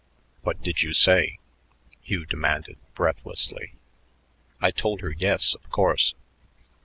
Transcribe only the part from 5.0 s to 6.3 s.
her yes, of course.